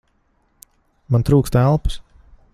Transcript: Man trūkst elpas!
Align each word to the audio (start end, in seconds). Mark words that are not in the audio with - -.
Man 1.15 1.27
trūkst 1.31 1.61
elpas! 1.67 2.01